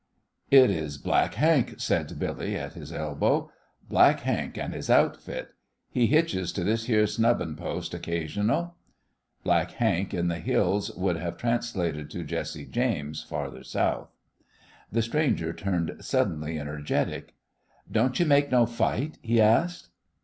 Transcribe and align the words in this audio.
"It 0.49 0.71
is 0.71 0.97
Black 0.97 1.35
Hank," 1.35 1.75
said 1.77 2.17
Billy, 2.17 2.55
at 2.55 2.73
his 2.73 2.91
elbow, 2.91 3.51
"Black 3.87 4.21
Hank 4.21 4.57
and 4.57 4.73
his 4.73 4.89
outfit. 4.89 5.49
He 5.91 6.07
hitches 6.07 6.51
to 6.53 6.63
this 6.63 6.89
yere 6.89 7.05
snubbin' 7.05 7.55
post 7.55 7.93
occasional." 7.93 8.73
Black 9.43 9.69
Hank 9.73 10.11
in 10.11 10.27
the 10.27 10.39
Hills 10.39 10.89
would 10.95 11.17
have 11.17 11.37
translated 11.37 12.09
to 12.09 12.23
Jesse 12.23 12.65
James 12.65 13.21
farther 13.21 13.63
south. 13.63 14.09
The 14.91 15.03
stranger 15.03 15.53
turned 15.53 15.95
suddenly 16.03 16.59
energetic. 16.59 17.35
"Don't 17.91 18.19
you 18.19 18.25
make 18.25 18.49
no 18.49 18.65
fight?" 18.65 19.19
he 19.21 19.39
asked. 19.39 19.89